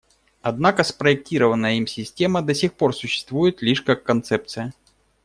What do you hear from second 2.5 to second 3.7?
сих пор существует